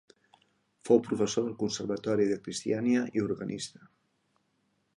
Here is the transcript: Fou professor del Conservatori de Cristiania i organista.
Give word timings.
Fou 0.87 1.01
professor 1.07 1.45
del 1.47 1.53
Conservatori 1.59 2.25
de 2.31 2.37
Cristiania 2.47 3.05
i 3.19 3.25
organista. 3.27 3.85